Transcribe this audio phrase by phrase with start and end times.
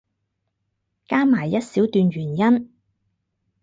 [1.05, 2.71] 加埋一小段原因